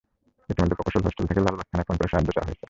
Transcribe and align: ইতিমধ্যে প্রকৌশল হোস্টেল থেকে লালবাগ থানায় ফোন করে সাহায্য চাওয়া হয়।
ইতিমধ্যে 0.51 0.77
প্রকৌশল 0.77 1.01
হোস্টেল 1.05 1.27
থেকে 1.29 1.41
লালবাগ 1.45 1.67
থানায় 1.71 1.87
ফোন 1.87 1.95
করে 1.99 2.11
সাহায্য 2.13 2.29
চাওয়া 2.35 2.47
হয়। 2.47 2.57